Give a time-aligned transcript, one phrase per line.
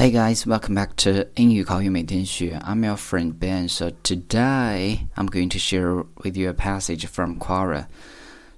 [0.00, 2.58] Hey guys, welcome back to 英语口语每天学.
[2.64, 3.68] I'm your friend Ben.
[3.68, 7.84] So today I'm going to share with you a passage from Quora.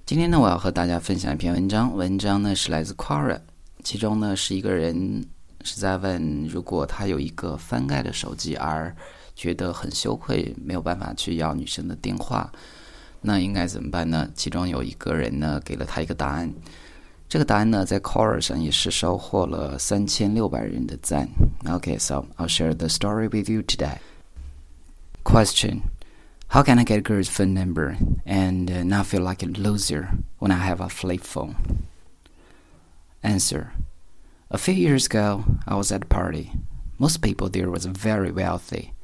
[0.05, 1.93] 今天呢，我要和大家分享一篇文章。
[1.93, 3.41] 文章呢是来自 Quora，
[3.83, 5.25] 其中呢是一个人
[5.65, 8.95] 是在问，如果他有一个翻盖的手机，而
[9.35, 12.49] 觉得很羞愧，没有办法去要女生的电话，
[13.19, 14.29] 那应该怎么办呢？
[14.33, 16.49] 其中有一个人呢给了他一个答案。
[17.28, 21.28] 这个答案呢，在 Quora 上也是收获了三千六百人的赞。
[21.64, 23.98] Okay, so I'll share the story with you today.
[25.24, 25.82] Question:
[26.48, 30.08] How can I get a girl's phone number and uh, not feel like a loser
[30.38, 31.56] when I have a flip phone?
[33.22, 33.72] Answer:
[34.50, 36.52] A few years ago, I was at a party.
[36.98, 38.94] Most people there was very wealthy.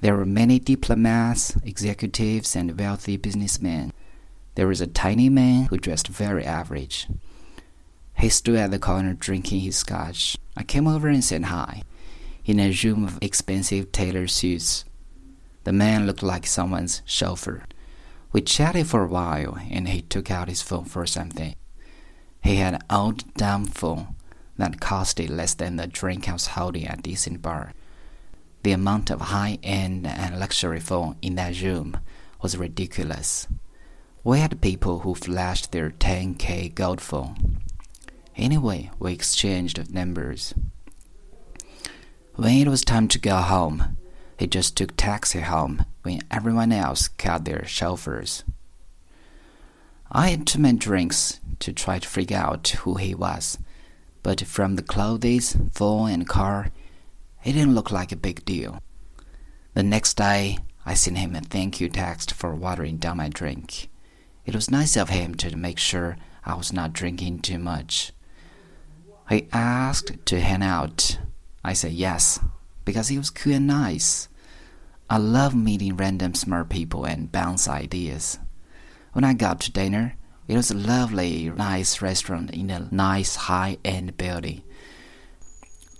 [0.00, 3.92] There were many diplomats, executives, and wealthy businessmen.
[4.61, 7.07] There was a tiny man who dressed very average.
[8.19, 10.37] He stood at the corner drinking his scotch.
[10.55, 11.81] I came over and said hi.
[12.45, 14.85] In a room of expensive tailored suits,
[15.63, 17.63] the man looked like someone's chauffeur.
[18.31, 21.55] We chatted for a while, and he took out his phone for something.
[22.43, 24.15] He had an old dumb phone
[24.59, 27.73] that costed less than the drink I was holding at a decent bar.
[28.61, 31.97] The amount of high-end and luxury phone in that room
[32.43, 33.47] was ridiculous.
[34.23, 37.61] We had people who flashed their 10k gold phone
[38.41, 40.53] Anyway, we exchanged numbers.
[42.35, 43.97] When it was time to go home,
[44.39, 48.43] he just took taxi home when everyone else cut their chauffeurs.
[50.11, 53.59] I had too many drinks to try to figure out who he was,
[54.23, 56.71] but from the clothes, phone, and car,
[57.43, 58.81] it didn't look like a big deal.
[59.73, 63.90] The next day, I sent him a thank you text for watering down my drink.
[64.51, 68.11] It was nice of him to make sure I was not drinking too much.
[69.29, 71.17] He asked to hang out.
[71.63, 72.37] I said yes,
[72.83, 74.27] because he was cool and nice.
[75.09, 78.39] I love meeting random smart people and bounce ideas.
[79.13, 80.17] When I got to dinner,
[80.49, 84.63] it was a lovely, nice restaurant in a nice high-end building.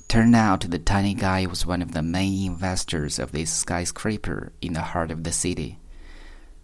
[0.09, 4.73] Turned out the tiny guy was one of the main investors of this skyscraper in
[4.73, 5.77] the heart of the city.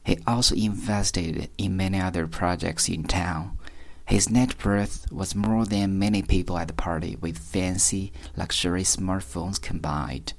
[0.07, 3.57] He also invested in many other projects in town.
[4.05, 9.61] His net worth was more than many people at the party with fancy, luxury smartphones
[9.61, 10.31] combined.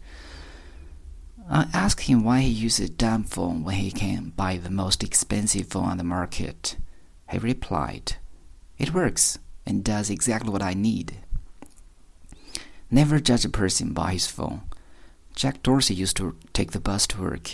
[1.51, 5.05] I asked him why he uses a dumb phone when he can buy the most
[5.05, 6.79] expensive phone on the market.
[7.31, 8.17] He replied,
[8.79, 11.19] It works and does exactly what I need.
[12.91, 14.62] Never judge a person by his phone.
[15.35, 17.50] Jack Dorsey used to take the bus to work.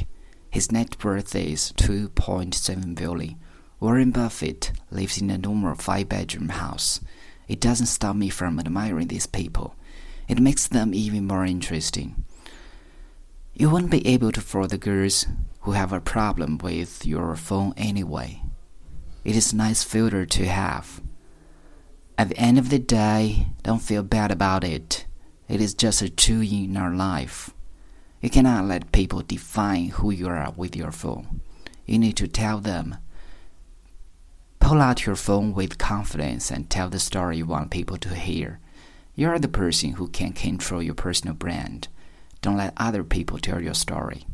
[0.54, 3.41] His net worth is 2.7 billion.
[3.81, 7.00] Warren Buffett lives in a normal five bedroom house.
[7.48, 9.75] It doesn't stop me from admiring these people.
[10.28, 12.25] It makes them even more interesting.
[13.53, 15.26] You won't be able to fool the girls
[15.62, 18.41] who have a problem with your phone anyway.
[19.25, 21.03] It is a nice filter to have.
[22.16, 25.04] At the end of the day, don't feel bad about it.
[25.48, 27.50] It is just a tool in our life.
[28.24, 31.42] You cannot let people define who you are with your phone.
[31.84, 32.96] You need to tell them
[34.60, 38.60] Pull out your phone with confidence and tell the story you want people to hear.
[39.14, 41.88] You are the person who can control your personal brand.
[42.40, 44.24] Don't let other people tell your story.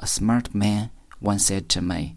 [0.00, 0.90] A smart man
[1.20, 2.16] once said to me,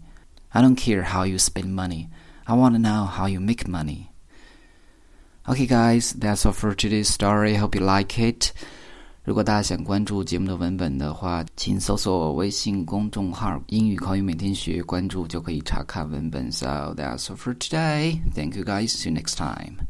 [0.52, 2.08] I don't care how you spend money.
[2.48, 4.10] I want to know how you make money.
[5.48, 7.54] Okay, guys, that's all for today's story.
[7.54, 8.52] Hope you like it.
[9.24, 16.52] 如果大家想关注节目的文本的话，请搜索微信公众号“英语口语每天学”，关注就可以查看文本。
[16.52, 18.18] So that's all for today.
[18.34, 18.88] Thank you guys.
[18.88, 19.86] See you next time.